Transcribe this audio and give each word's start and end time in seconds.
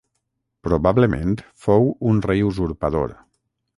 Probablement 0.67 1.37
fou 1.65 1.85
un 2.13 2.23
rei 2.29 2.43
usurpador. 2.49 3.15